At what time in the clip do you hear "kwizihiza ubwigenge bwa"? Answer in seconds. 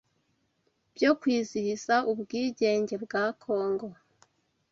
1.19-3.23